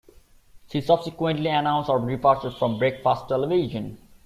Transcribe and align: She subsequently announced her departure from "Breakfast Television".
She 0.71 0.81
subsequently 0.81 1.51
announced 1.51 1.87
her 1.91 2.03
departure 2.09 2.49
from 2.49 2.79
"Breakfast 2.79 3.27
Television". 3.27 3.99